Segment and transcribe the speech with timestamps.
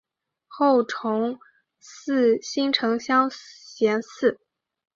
[0.47, 1.37] 后崇
[1.79, 4.39] 祀新城乡贤祠。